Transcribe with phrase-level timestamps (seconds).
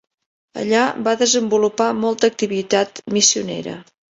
[0.61, 3.79] Allà va desenvolupar molta activitat missionera.